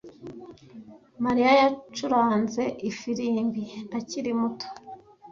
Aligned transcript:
Mariya 1.23 1.51
yacuranze 1.61 2.63
ifirimbi 2.89 3.63
akiri 3.97 4.31
muto. 4.39 4.67